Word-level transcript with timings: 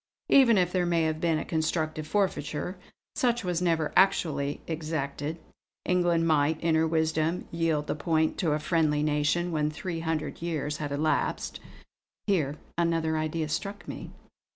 Even 0.29 0.57
if 0.57 0.71
there 0.71 0.87
may 0.87 1.03
have 1.03 1.21
been 1.21 1.37
a 1.37 1.45
constructive 1.45 2.07
forfeiture, 2.07 2.75
such 3.15 3.43
was 3.43 3.61
never 3.61 3.93
actually 3.95 4.59
exacted; 4.65 5.37
England 5.85 6.25
might, 6.25 6.59
in 6.59 6.73
her 6.73 6.87
wisdom, 6.87 7.47
yield 7.51 7.85
the 7.85 7.93
point 7.93 8.35
to 8.39 8.53
a 8.53 8.57
friendly 8.57 9.03
nation, 9.03 9.51
when 9.51 9.69
three 9.69 9.99
hundred 9.99 10.41
years 10.41 10.77
had 10.77 10.91
elapsed." 10.91 11.59
Here 12.25 12.57
another 12.79 13.15
idea 13.15 13.47
struck 13.47 13.87
me. 13.87 14.09